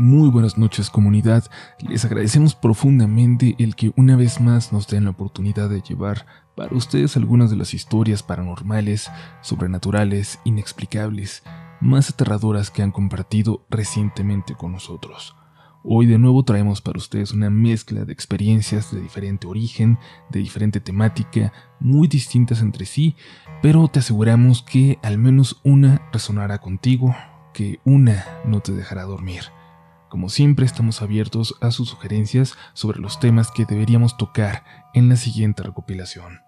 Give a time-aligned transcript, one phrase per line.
[0.00, 1.44] Muy buenas noches comunidad,
[1.86, 6.24] les agradecemos profundamente el que una vez más nos den la oportunidad de llevar
[6.56, 9.10] para ustedes algunas de las historias paranormales,
[9.42, 11.42] sobrenaturales, inexplicables,
[11.82, 15.36] más aterradoras que han compartido recientemente con nosotros.
[15.84, 19.98] Hoy de nuevo traemos para ustedes una mezcla de experiencias de diferente origen,
[20.30, 23.16] de diferente temática, muy distintas entre sí,
[23.60, 27.14] pero te aseguramos que al menos una resonará contigo,
[27.52, 29.42] que una no te dejará dormir.
[30.10, 35.14] Como siempre estamos abiertos a sus sugerencias sobre los temas que deberíamos tocar en la
[35.14, 36.42] siguiente recopilación.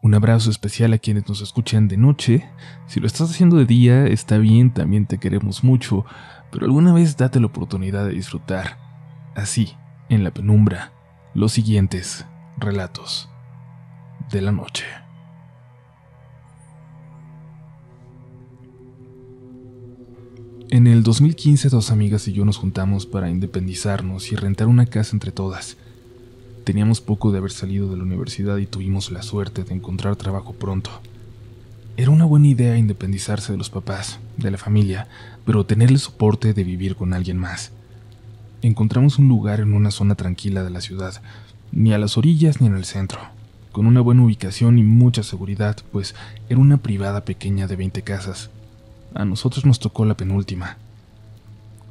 [0.00, 2.48] Un abrazo especial a quienes nos escuchan de noche.
[2.86, 6.06] Si lo estás haciendo de día, está bien, también te queremos mucho,
[6.52, 8.78] pero alguna vez date la oportunidad de disfrutar,
[9.34, 9.74] así,
[10.08, 10.92] en la penumbra,
[11.34, 12.24] los siguientes
[12.56, 13.28] relatos
[14.30, 14.84] de la noche.
[20.70, 25.16] En el 2015 dos amigas y yo nos juntamos para independizarnos y rentar una casa
[25.16, 25.78] entre todas.
[26.64, 30.52] Teníamos poco de haber salido de la universidad y tuvimos la suerte de encontrar trabajo
[30.52, 30.90] pronto.
[31.96, 35.08] Era una buena idea independizarse de los papás, de la familia,
[35.46, 37.72] pero tener el soporte de vivir con alguien más.
[38.60, 41.22] Encontramos un lugar en una zona tranquila de la ciudad,
[41.72, 43.20] ni a las orillas ni en el centro,
[43.72, 46.14] con una buena ubicación y mucha seguridad, pues
[46.50, 48.50] era una privada pequeña de 20 casas,
[49.18, 50.76] a nosotros nos tocó la penúltima.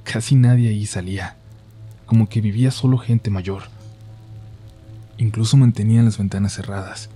[0.06, 1.36] Casi nadie ahí salía,
[2.06, 3.64] como que vivía solo gente mayor.
[5.18, 7.10] Incluso mantenían las ventanas cerradas.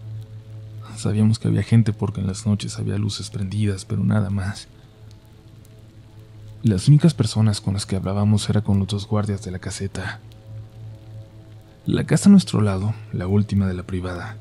[0.98, 4.68] Sabíamos que había gente porque en las noches había luces prendidas, pero nada más.
[6.62, 10.20] Las únicas personas con las que hablábamos era con los dos guardias de la caseta.
[11.86, 14.36] La casa a nuestro lado, la última de la privada,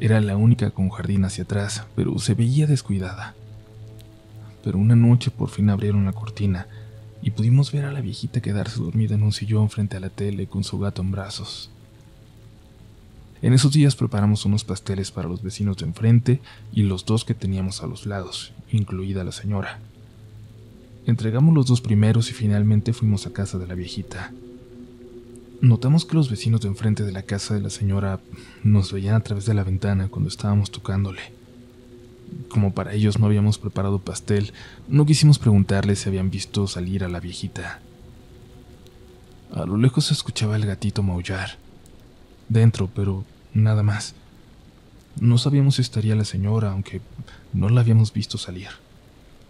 [0.00, 3.34] era la única con jardín hacia atrás, pero se veía descuidada
[4.64, 6.66] pero una noche por fin abrieron la cortina
[7.22, 10.46] y pudimos ver a la viejita quedarse dormida en un sillón frente a la tele
[10.46, 11.70] con su gato en brazos.
[13.42, 16.40] En esos días preparamos unos pasteles para los vecinos de enfrente
[16.72, 19.80] y los dos que teníamos a los lados, incluida la señora.
[21.04, 24.32] Entregamos los dos primeros y finalmente fuimos a casa de la viejita.
[25.60, 28.18] Notamos que los vecinos de enfrente de la casa de la señora
[28.62, 31.43] nos veían a través de la ventana cuando estábamos tocándole.
[32.48, 34.52] Como para ellos no habíamos preparado pastel,
[34.88, 37.80] no quisimos preguntarles si habían visto salir a la viejita.
[39.52, 41.58] A lo lejos se escuchaba el gatito maullar.
[42.48, 44.14] Dentro, pero nada más.
[45.20, 47.00] No sabíamos si estaría la señora, aunque
[47.52, 48.68] no la habíamos visto salir.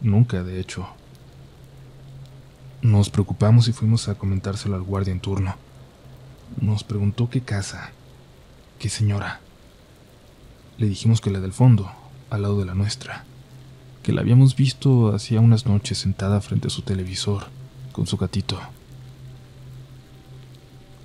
[0.01, 0.87] Nunca, de hecho.
[2.83, 5.57] Nos preocupamos y fuimos a comentárselo al guardia en turno.
[6.61, 7.93] Nos preguntó qué casa,
[8.79, 9.41] qué señora.
[10.77, 11.91] Le dijimos que la del fondo,
[12.31, 13.25] al lado de la nuestra,
[14.03, 17.45] que la habíamos visto hacía unas noches sentada frente a su televisor
[17.93, 18.61] con su gatito.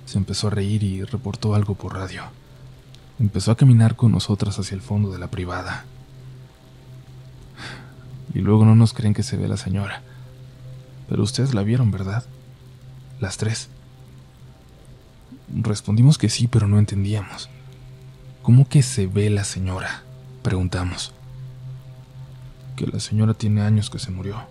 [0.06, 2.24] Se empezó a reír y reportó algo por radio.
[3.20, 5.84] Empezó a caminar con nosotras hacia el fondo de la privada.
[8.34, 10.02] Y luego no nos creen que se ve la señora.
[11.08, 12.24] Pero ustedes la vieron, ¿verdad?
[13.20, 13.68] Las tres.
[15.54, 17.48] Respondimos que sí, pero no entendíamos.
[18.42, 20.02] ¿Cómo que se ve la señora?
[20.42, 21.12] Preguntamos
[22.76, 24.42] que la señora tiene años que se murió.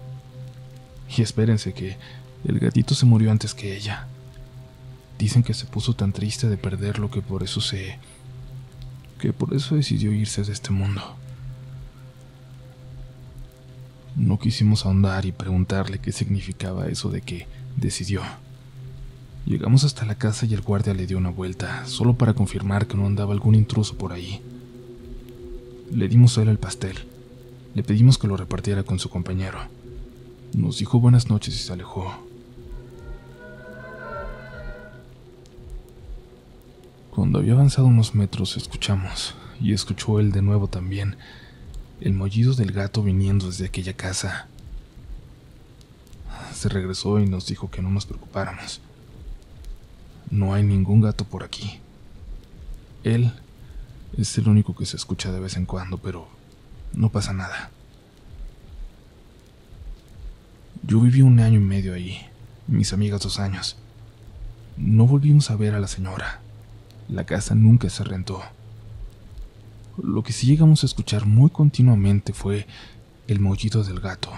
[1.17, 1.97] Y espérense que
[2.45, 4.07] el gatito se murió antes que ella.
[5.17, 7.97] Dicen que se puso tan triste de perderlo que por eso se...
[9.19, 11.01] que por eso decidió irse de este mundo.
[14.15, 17.47] No quisimos ahondar y preguntarle qué significaba eso de que
[17.77, 18.21] decidió.
[19.45, 22.95] Llegamos hasta la casa y el guardia le dio una vuelta, solo para confirmar que
[22.95, 24.41] no andaba algún intruso por ahí.
[25.91, 26.97] Le dimos a él el pastel.
[27.73, 29.59] Le pedimos que lo repartiera con su compañero.
[30.53, 32.13] Nos dijo buenas noches y se alejó.
[37.11, 41.17] Cuando había avanzado unos metros escuchamos, y escuchó él de nuevo también,
[42.01, 44.47] el mollido del gato viniendo desde aquella casa.
[46.53, 48.79] Se regresó y nos dijo que no nos preocupáramos.
[50.29, 51.79] No hay ningún gato por aquí.
[53.03, 53.31] Él
[54.17, 56.27] es el único que se escucha de vez en cuando, pero
[56.93, 57.71] no pasa nada.
[60.83, 62.19] Yo viví un año y medio ahí,
[62.67, 63.77] mis amigas dos años.
[64.77, 66.39] No volvimos a ver a la señora.
[67.09, 68.41] La casa nunca se rentó.
[70.01, 72.65] Lo que sí llegamos a escuchar muy continuamente fue
[73.27, 74.31] el mollido del gato.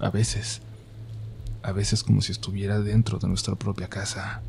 [0.00, 0.62] A veces,
[1.62, 4.42] a veces como si estuviera dentro de nuestra propia casa.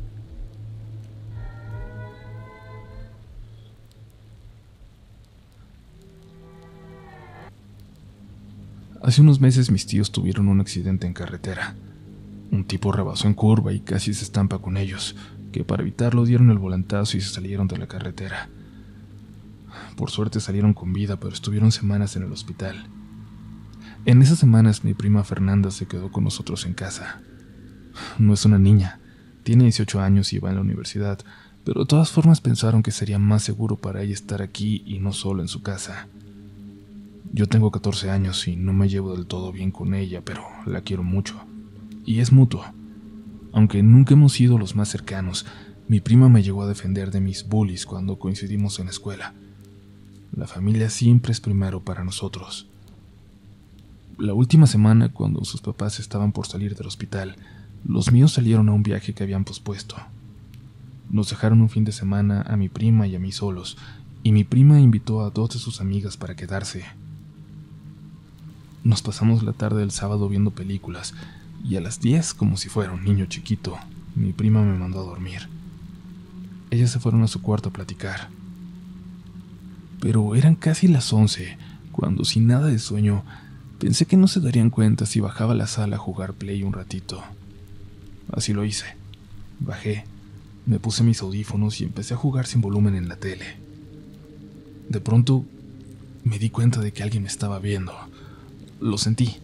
[9.10, 11.74] Hace unos meses mis tíos tuvieron un accidente en carretera.
[12.52, 15.16] Un tipo rebasó en curva y casi se estampa con ellos,
[15.50, 18.48] que para evitarlo dieron el volantazo y se salieron de la carretera.
[19.96, 22.86] Por suerte salieron con vida, pero estuvieron semanas en el hospital.
[24.04, 27.20] En esas semanas mi prima Fernanda se quedó con nosotros en casa.
[28.20, 29.00] No es una niña,
[29.42, 31.18] tiene 18 años y va en la universidad,
[31.64, 35.12] pero de todas formas pensaron que sería más seguro para ella estar aquí y no
[35.12, 36.06] solo en su casa.
[37.32, 40.80] Yo tengo 14 años y no me llevo del todo bien con ella, pero la
[40.80, 41.40] quiero mucho.
[42.04, 42.64] Y es mutuo.
[43.52, 45.46] Aunque nunca hemos sido los más cercanos,
[45.86, 49.34] mi prima me llegó a defender de mis bullies cuando coincidimos en la escuela.
[50.36, 52.66] La familia siempre es primero para nosotros.
[54.18, 57.36] La última semana, cuando sus papás estaban por salir del hospital,
[57.84, 59.96] los míos salieron a un viaje que habían pospuesto.
[61.10, 63.78] Nos dejaron un fin de semana a mi prima y a mí solos,
[64.22, 66.84] y mi prima invitó a dos de sus amigas para quedarse.
[68.84, 71.14] Nos pasamos la tarde del sábado viendo películas,
[71.64, 73.78] y a las 10, como si fuera un niño chiquito,
[74.14, 75.48] mi prima me mandó a dormir.
[76.70, 78.28] Ellas se fueron a su cuarto a platicar.
[80.00, 81.58] Pero eran casi las 11,
[81.92, 83.24] cuando sin nada de sueño
[83.80, 87.24] Pensé que no se darían cuenta si bajaba la sala a jugar play un ratito.
[88.30, 88.84] Así lo hice.
[89.58, 90.04] Bajé,
[90.66, 93.56] me puse mis audífonos y empecé a jugar sin volumen en la tele.
[94.90, 95.46] De pronto
[96.24, 97.94] me di cuenta de que alguien me estaba viendo.
[98.80, 99.36] Lo sentí.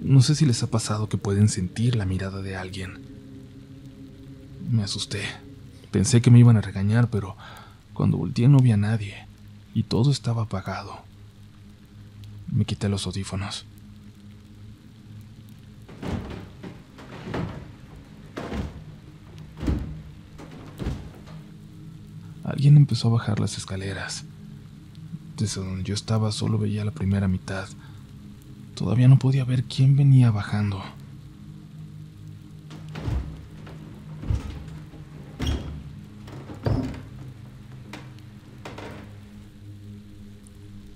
[0.00, 3.00] No sé si les ha pasado que pueden sentir la mirada de alguien.
[4.70, 5.22] Me asusté.
[5.90, 7.36] Pensé que me iban a regañar, pero
[7.92, 9.26] cuando volteé no vi a nadie
[9.74, 11.02] y todo estaba apagado.
[12.50, 13.66] Me quité los audífonos.
[22.42, 24.24] Alguien empezó a bajar las escaleras.
[25.36, 27.68] Desde donde yo estaba solo veía la primera mitad.
[28.78, 30.80] Todavía no podía ver quién venía bajando.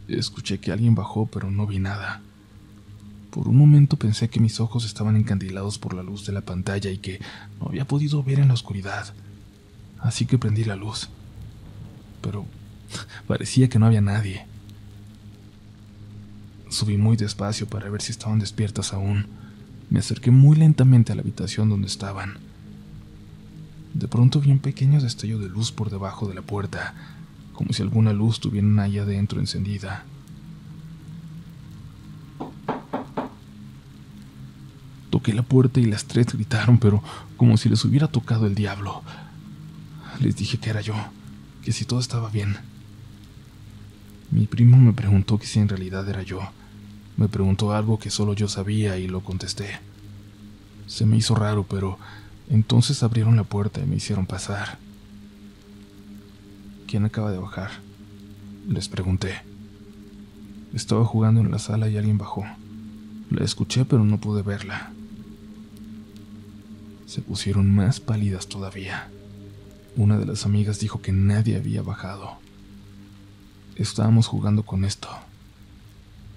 [0.07, 2.23] Escuché que alguien bajó, pero no vi nada.
[3.33, 6.89] Por un momento pensé que mis ojos estaban encandilados por la luz de la pantalla
[6.89, 7.19] y que
[7.59, 9.13] no había podido ver en la oscuridad.
[9.99, 11.09] Así que prendí la luz.
[12.21, 12.47] Pero
[13.27, 14.52] parecía que no había nadie.
[16.73, 19.27] Subí muy despacio para ver si estaban despiertas aún.
[19.91, 22.39] Me acerqué muy lentamente a la habitación donde estaban.
[23.93, 26.95] De pronto vi un pequeño destello de luz por debajo de la puerta,
[27.53, 30.07] como si alguna luz tuviera ahí adentro encendida.
[35.11, 37.03] Toqué la puerta y las tres gritaron, pero
[37.37, 39.03] como si les hubiera tocado el diablo.
[40.21, 40.95] Les dije que era yo,
[41.63, 42.57] que si todo estaba bien.
[44.31, 46.41] Mi primo me preguntó que si en realidad era yo.
[47.17, 49.79] Me preguntó algo que solo yo sabía y lo contesté.
[50.87, 51.99] Se me hizo raro, pero
[52.51, 54.79] entonces abrieron la puerta y me hicieron pasar.
[56.87, 57.71] ¿Quién acaba de bajar?
[58.69, 59.43] Les pregunté.
[60.75, 62.45] Estaba jugando en la sala y alguien bajó.
[63.31, 64.93] La escuché pero no pude verla
[67.13, 69.11] se pusieron más pálidas todavía.
[69.97, 72.39] Una de las amigas dijo que nadie había bajado.
[73.77, 75.11] Estábamos jugando con esto,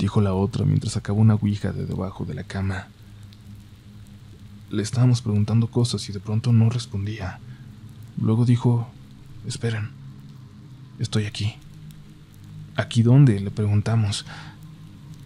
[0.05, 2.89] dijo la otra mientras sacaba una ouija de debajo de la cama.
[4.69, 7.39] Le estábamos preguntando cosas y de pronto no respondía.
[8.21, 8.87] Luego dijo,
[9.47, 9.89] esperen,
[10.99, 11.55] estoy aquí.
[12.75, 13.39] ¿Aquí dónde?
[13.39, 14.27] le preguntamos.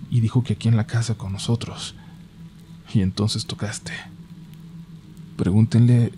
[0.09, 1.93] Y dijo que aquí en la casa con nosotros.
[2.93, 3.91] Y entonces tocaste.
[5.35, 6.13] Pregúntenle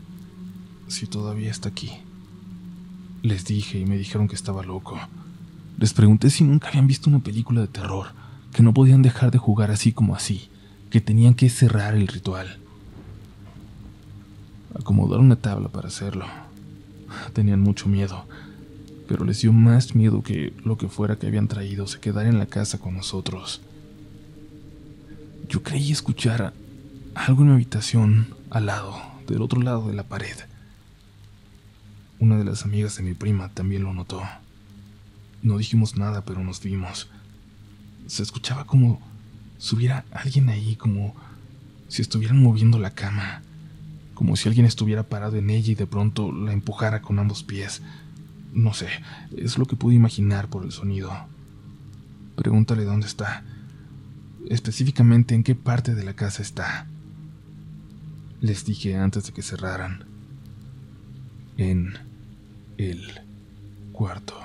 [0.88, 1.94] si todavía está aquí.
[3.24, 5.00] Les dije y me dijeron que estaba loco.
[5.80, 8.21] Les pregunté si nunca habían visto una película de terror,
[8.53, 10.50] que no podían dejar de jugar así como así,
[10.89, 12.58] que tenían que cerrar el ritual.
[14.74, 16.25] Acomodaron una tabla para hacerlo.
[17.34, 18.25] Tenían mucho miedo,
[19.08, 22.39] pero les dio más miedo que lo que fuera que habían traído se quedara en
[22.39, 23.62] la casa con nosotros.
[25.50, 26.53] Yo creí escuchar
[27.13, 28.96] algo en mi habitación al lado,
[29.27, 30.36] del otro lado de la pared.
[32.20, 34.22] Una de las amigas de mi prima también lo notó.
[35.41, 37.10] No dijimos nada, pero nos vimos.
[38.08, 39.00] Se escuchaba como
[39.58, 41.15] si hubiera alguien ahí, como
[41.88, 43.41] si estuvieran moviendo la cama,
[44.13, 47.81] como si alguien estuviera parado en ella y de pronto la empujara con ambos pies.
[48.53, 48.88] No sé,
[49.38, 51.12] es lo que pude imaginar por el sonido.
[52.36, 53.43] Pregúntale dónde está,
[54.50, 56.88] específicamente en qué parte de la casa está
[58.41, 60.03] les dije antes de que cerraran.
[61.58, 61.93] En
[62.77, 63.22] el
[63.93, 64.36] cuarto.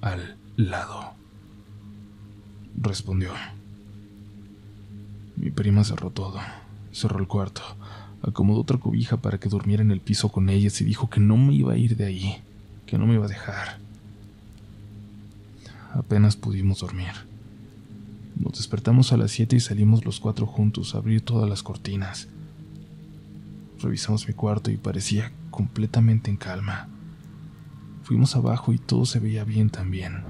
[0.00, 1.19] Al lado.
[2.90, 3.30] Respondió.
[5.36, 6.40] Mi prima cerró todo
[6.92, 7.62] cerró el cuarto,
[8.20, 11.36] acomodó otra cobija para que durmiera en el piso con ellas y dijo que no
[11.36, 12.42] me iba a ir de ahí,
[12.84, 13.78] que no me iba a dejar.
[15.94, 17.12] Apenas pudimos dormir.
[18.36, 22.26] Nos despertamos a las 7 y salimos los cuatro juntos a abrir todas las cortinas.
[23.80, 26.88] Revisamos mi cuarto y parecía completamente en calma.
[28.02, 30.22] Fuimos abajo y todo se veía bien también.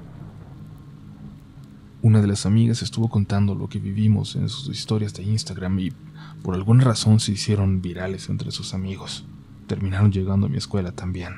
[2.03, 5.93] Una de las amigas estuvo contando lo que vivimos en sus historias de Instagram y
[6.41, 9.23] por alguna razón se hicieron virales entre sus amigos.
[9.67, 11.33] Terminaron llegando a mi escuela también.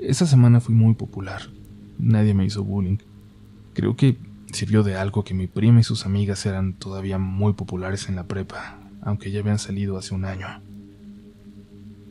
[0.00, 1.42] Esa semana fui muy popular.
[1.98, 2.98] Nadie me hizo bullying.
[3.72, 4.18] Creo que
[4.52, 8.24] sirvió de algo que mi prima y sus amigas eran todavía muy populares en la
[8.24, 10.48] prepa, aunque ya habían salido hace un año.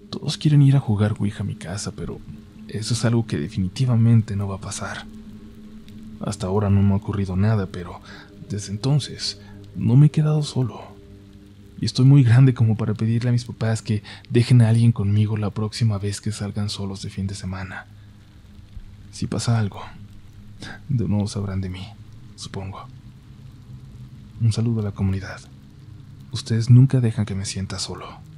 [0.10, 2.22] Todos quieren ir a jugar Ouija a mi casa, pero
[2.70, 5.06] eso es algo que definitivamente no va a pasar.
[6.20, 8.02] Hasta ahora no me ha ocurrido nada, pero
[8.50, 9.40] desde entonces
[9.76, 10.82] no me he quedado solo.
[11.80, 15.38] Y estoy muy grande como para pedirle a mis papás que dejen a alguien conmigo
[15.38, 17.86] la próxima vez que salgan solos de fin de semana.
[19.12, 19.82] Si pasa algo,
[20.90, 21.88] de nuevo sabrán de mí,
[22.36, 22.86] supongo.
[24.42, 25.40] Un saludo a la comunidad.
[26.32, 28.28] Ustedes nunca dejan que me sienta solo.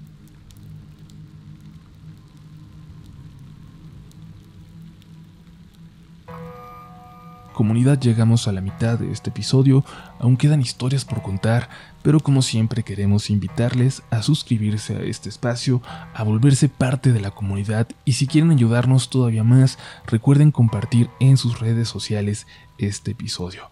[7.54, 9.84] Comunidad, llegamos a la mitad de este episodio,
[10.20, 11.70] aún quedan historias por contar,
[12.02, 15.82] pero como siempre queremos invitarles a suscribirse a este espacio,
[16.14, 19.78] a volverse parte de la comunidad y si quieren ayudarnos todavía más,
[20.08, 23.70] recuerden compartir en sus redes sociales este episodio.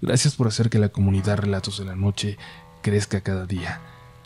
[0.00, 2.38] Gracias por hacer que la comunidad Relatos de la Noche
[2.80, 3.80] crezca cada día.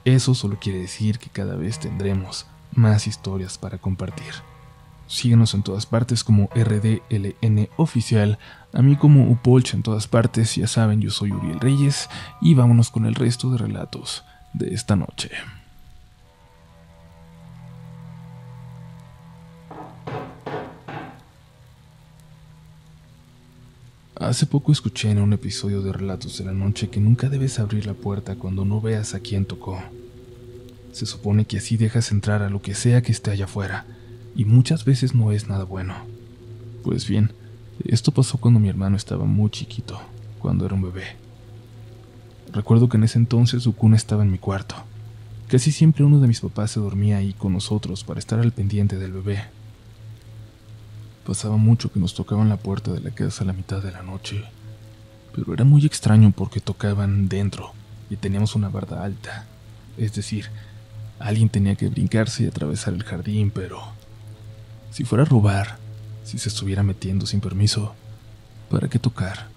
[0.05, 4.54] Eso solo quiere decir que cada vez tendremos más historias para compartir.
[5.07, 8.39] Síguenos en todas partes como RDLN Oficial,
[8.73, 12.09] a mí como Upolch en todas partes, ya saben, yo soy Uriel Reyes
[12.41, 15.31] y vámonos con el resto de relatos de esta noche.
[24.17, 27.85] Hace poco escuché en un episodio de Relatos de la Noche que nunca debes abrir
[27.85, 29.83] la puerta cuando no veas a quién tocó.
[30.93, 33.85] Se supone que así dejas entrar a lo que sea que esté allá afuera
[34.35, 35.95] y muchas veces no es nada bueno.
[36.83, 37.33] Pues bien,
[37.85, 40.01] esto pasó cuando mi hermano estaba muy chiquito,
[40.39, 41.05] cuando era un bebé.
[42.53, 44.77] Recuerdo que en ese entonces su cuna estaba en mi cuarto.
[45.49, 48.99] Casi siempre uno de mis papás se dormía ahí con nosotros para estar al pendiente
[48.99, 49.45] del bebé.
[51.27, 54.03] Pasaba mucho que nos tocaban la puerta de la casa a la mitad de la
[54.03, 54.45] noche,
[55.35, 57.73] pero era muy extraño porque tocaban dentro
[58.11, 59.47] y teníamos una barda alta.
[59.97, 60.47] Es decir,
[61.19, 63.81] alguien tenía que brincarse y atravesar el jardín, pero
[64.95, 65.77] si fuera a robar,
[66.23, 67.97] si se estuviera metiendo sin permiso,
[68.71, 69.49] ¿para qué tocar?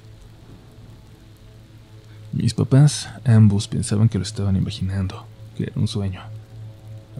[2.33, 6.23] Mis papás, ambos, pensaban que lo estaban imaginando, que era un sueño,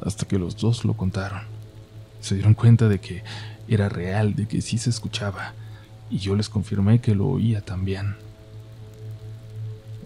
[0.02, 1.42] hasta que los dos lo contaron.
[2.20, 3.24] Se dieron cuenta de que
[3.68, 5.54] era real, de que sí se escuchaba,
[6.10, 8.16] y yo les confirmé que lo oía también.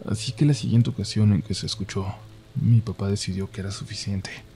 [0.05, 2.13] Así que la siguiente ocasión en que se escuchó,
[2.55, 4.50] mi papá decidió que era suficiente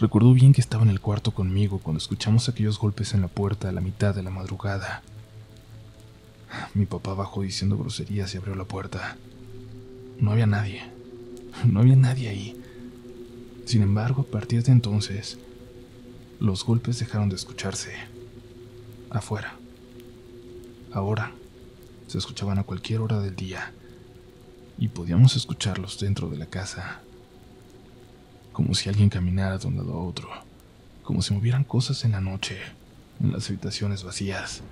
[0.00, 3.68] Recuerdo bien que estaba en el cuarto conmigo cuando escuchamos aquellos golpes en la puerta
[3.68, 5.02] a la mitad de la madrugada.
[6.72, 9.16] Mi papá bajó diciendo groserías y abrió la puerta.
[10.20, 10.82] No había nadie.
[11.64, 12.62] No había nadie ahí.
[13.64, 15.36] Sin embargo, a partir de entonces,
[16.38, 17.92] los golpes dejaron de escucharse.
[19.10, 19.56] Afuera.
[20.92, 21.32] Ahora,
[22.06, 23.72] se escuchaban a cualquier hora del día.
[24.78, 27.02] Y podíamos escucharlos dentro de la casa
[28.58, 30.28] como si alguien caminara de un lado a otro,
[31.04, 32.58] como si movieran cosas en la noche,
[33.20, 34.62] en las habitaciones vacías.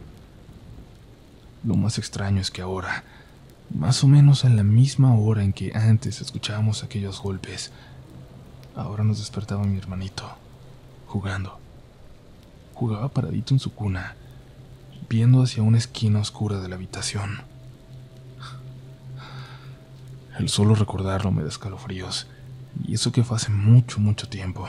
[1.63, 3.05] Lo más extraño es que ahora,
[3.73, 7.71] más o menos a la misma hora en que antes escuchábamos aquellos golpes,
[8.75, 10.37] ahora nos despertaba mi hermanito,
[11.07, 11.61] jugando.
[12.75, 14.17] Jugaba paradito en su cuna,
[15.09, 17.43] viendo hacia una esquina oscura de la habitación.
[20.41, 22.27] El solo recordarlo me da escalofríos
[22.85, 24.67] y eso que fue hace mucho, mucho tiempo.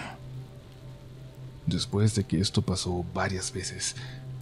[1.65, 3.95] Después de que esto pasó varias veces,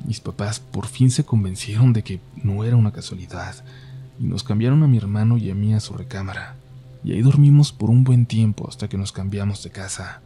[0.06, 3.56] mis papás por fin se convencieron de que no era una casualidad
[4.20, 6.56] y nos cambiaron a mi hermano y a mí a su recámara.
[7.04, 10.22] Y ahí dormimos por un buen tiempo hasta que nos cambiamos de casa.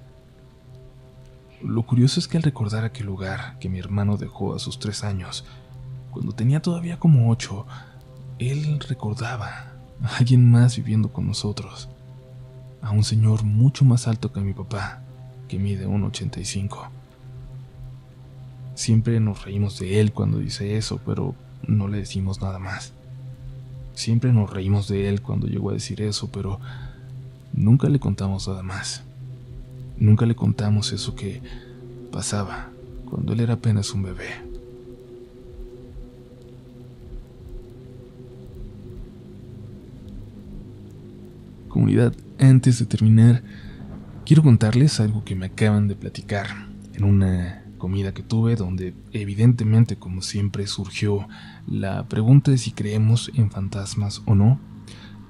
[1.61, 5.03] Lo curioso es que al recordar aquel lugar que mi hermano dejó a sus tres
[5.03, 5.45] años,
[6.11, 7.65] cuando tenía todavía como ocho,
[8.39, 11.89] él recordaba a alguien más viviendo con nosotros
[12.81, 15.01] a un señor mucho más alto que mi papá,
[15.47, 16.89] que mide 1,85.
[18.75, 21.35] Siempre nos reímos de él cuando dice eso, pero
[21.67, 22.93] no le decimos nada más.
[23.93, 26.59] Siempre nos reímos de él cuando llegó a decir eso, pero
[27.53, 29.03] Nunca le contamos nada más.
[29.97, 31.41] Nunca le contamos eso que
[32.11, 32.69] pasaba
[33.09, 34.48] cuando él era apenas un bebé.
[41.79, 43.41] Comunidad, antes de terminar,
[44.25, 46.47] quiero contarles algo que me acaban de platicar
[46.93, 51.25] en una comida que tuve donde evidentemente como siempre surgió
[51.67, 54.59] la pregunta de si creemos en fantasmas o no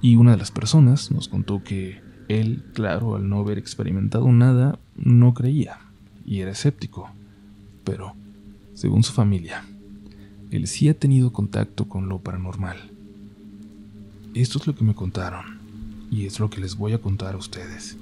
[0.01, 4.79] y una de las personas nos contó que él, claro, al no haber experimentado nada,
[4.95, 5.77] no creía
[6.25, 7.11] y era escéptico.
[7.83, 8.15] Pero,
[8.73, 9.63] según su familia,
[10.49, 12.89] él sí ha tenido contacto con lo paranormal.
[14.33, 15.58] Esto es lo que me contaron
[16.11, 17.97] y es lo que les voy a contar a ustedes.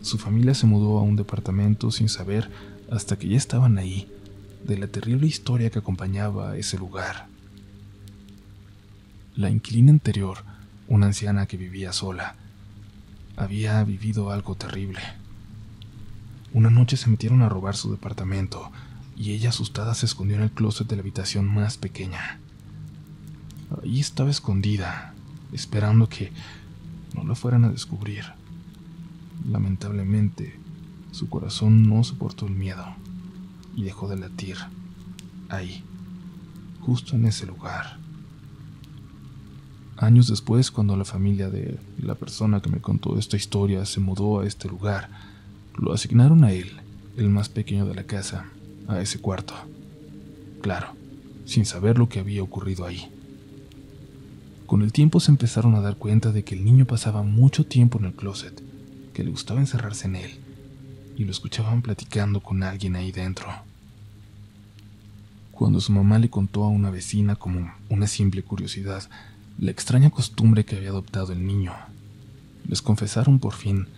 [0.00, 2.50] Su familia se mudó a un departamento sin saber,
[2.90, 4.10] hasta que ya estaban ahí,
[4.64, 7.26] de la terrible historia que acompañaba a ese lugar.
[9.34, 10.44] La inquilina anterior
[10.92, 12.36] una anciana que vivía sola.
[13.36, 15.00] Había vivido algo terrible.
[16.52, 18.70] Una noche se metieron a robar su departamento
[19.16, 22.40] y ella asustada se escondió en el closet de la habitación más pequeña.
[23.82, 25.14] Allí estaba escondida,
[25.52, 26.30] esperando que
[27.14, 28.24] no la fueran a descubrir.
[29.48, 30.58] Lamentablemente,
[31.10, 32.84] su corazón no soportó el miedo
[33.76, 34.56] y dejó de latir
[35.48, 35.84] ahí,
[36.80, 37.98] justo en ese lugar.
[39.96, 44.40] Años después, cuando la familia de la persona que me contó esta historia se mudó
[44.40, 45.10] a este lugar,
[45.78, 46.72] lo asignaron a él,
[47.16, 48.46] el más pequeño de la casa,
[48.88, 49.54] a ese cuarto.
[50.60, 50.88] Claro,
[51.44, 53.08] sin saber lo que había ocurrido ahí.
[54.72, 57.98] Con el tiempo se empezaron a dar cuenta de que el niño pasaba mucho tiempo
[57.98, 58.62] en el closet,
[59.12, 60.30] que le gustaba encerrarse en él,
[61.14, 63.48] y lo escuchaban platicando con alguien ahí dentro.
[65.50, 69.10] Cuando su mamá le contó a una vecina como una simple curiosidad
[69.58, 71.74] la extraña costumbre que había adoptado el niño.
[72.66, 73.88] Les confesaron por fin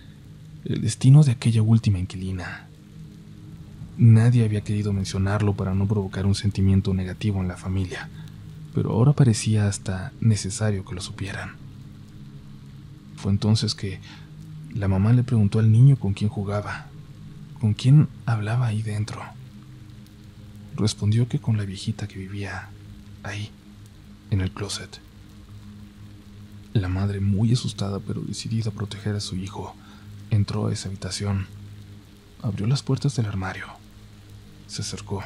[0.64, 2.66] el destino de aquella última inquilina.
[3.97, 8.11] Nadie había querido mencionarlo para no provocar un sentimiento negativo en la familia,
[8.75, 11.53] pero ahora parecía hasta necesario que lo supieran.
[13.17, 14.01] Fue entonces que
[14.75, 16.89] la mamá le preguntó al niño con quién jugaba,
[17.61, 19.23] con quién hablaba ahí dentro.
[20.77, 22.69] Respondió que con la viejita que vivía
[23.23, 23.51] ahí,
[24.31, 25.01] en el closet.
[26.73, 29.77] La madre, muy asustada pero decidida a proteger a su hijo,
[30.31, 31.47] entró a esa habitación.
[32.43, 33.67] Abrió las puertas del armario.
[34.67, 35.23] Se acercó.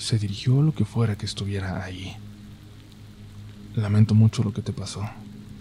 [0.00, 2.16] Se dirigió a lo que fuera que estuviera ahí.
[3.76, 5.06] Lamento mucho lo que te pasó,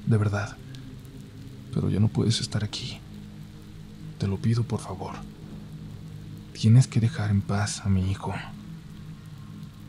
[0.05, 0.55] de verdad.
[1.73, 2.99] Pero ya no puedes estar aquí.
[4.17, 5.15] Te lo pido por favor.
[6.53, 8.33] Tienes que dejar en paz a mi hijo.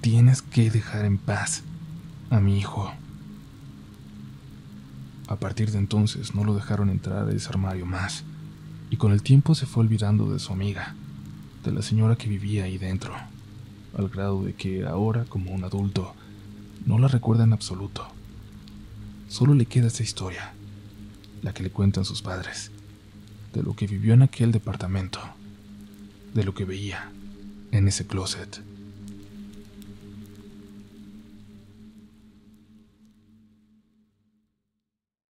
[0.01, 1.63] Tienes que dejar en paz
[2.29, 2.93] a mi hijo.
[5.29, 8.25] A partir de entonces no lo dejaron entrar a ese armario más,
[8.91, 10.97] y con el tiempo se fue olvidando de su amiga,
[11.63, 13.15] de la señora que vivía ahí dentro,
[13.96, 16.14] al grado de que ahora, como un adulto,
[16.87, 18.07] no la recuerda en absoluto.
[19.29, 20.53] Solo le queda esa historia,
[21.42, 22.70] la que le cuentan sus padres,
[23.53, 25.20] de lo que vivió en aquel departamento,
[26.35, 27.11] de lo que veía
[27.72, 28.61] en ese closet.